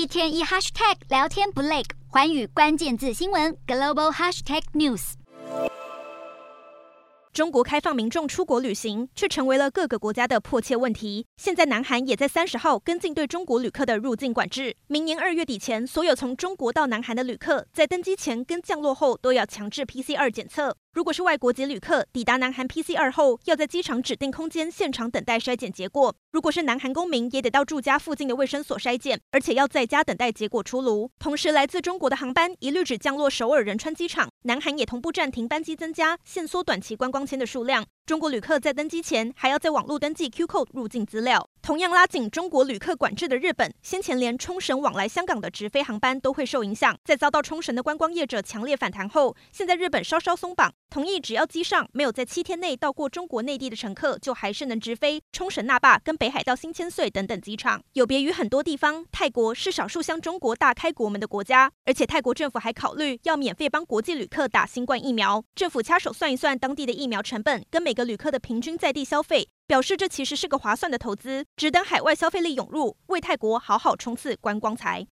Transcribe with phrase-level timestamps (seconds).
[0.00, 5.12] 一天一 hashtag 聊天不累，寰宇关键字新闻 global hashtag news。
[7.34, 11.26] 中国开放民众出国旅行，却成为了各个国家的迫切问题。
[11.36, 14.74] 现在，南韩也在三十号跟进对中国旅客的入境管制。
[14.86, 20.74] 明年二月底前，所有从中国到南韩的旅客，在登机前跟降落后都要强制 PCR 检测。
[20.92, 31.08] 如果是外国籍旅客抵达南韩 PCR 后，要在机场指定空间现场等待筛检结果；如果是南韩公民，也得到住家附近的卫生所筛检，而且要在家等待结果出炉。
[31.20, 37.86] 同时，来自中国的航班一律只降落首尔仁川机场，南韩也同步暂停班机增加，限缩短期观光签的数量。
[38.04, 41.48] 中国旅客在登机前还要在网络登记 Q code 入境资料。
[41.70, 46.98] 同样拉紧中国旅客管制的日本，先前连冲绳往来香港的直飞航班都会受影响。
[47.04, 57.80] 在遭到冲绳的观光业者强烈反弹后，现在日本稍稍松绑，同意只要机上没有在七天内到过中国内地的乘客，就还是能直飞冲绳那霸跟北海道新千岁等等机场。
[57.92, 65.44] 有别于很多地方，泰国是少数向中国大开国门的国家，而且泰国政府还考虑要免费帮国际旅客打新冠疫苗。
[65.54, 75.06] 政府掐手算一算当地的疫苗成本跟每个旅客的平均在地消费，表示这其实是个划算的投资，只等海外消费力涌入，为泰国好好冲刺观光财。